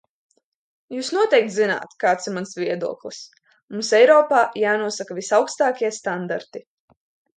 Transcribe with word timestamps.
Jūs 0.95 1.11
noteikti 1.17 1.53
zināt, 1.57 1.93
kāds 2.03 2.29
ir 2.31 2.35
mans 2.37 2.57
viedoklis: 2.61 3.19
mums 3.75 3.93
Eiropā 3.99 4.41
jānosaka 4.65 5.19
visaugstākie 5.23 5.97
standarti. 6.03 6.65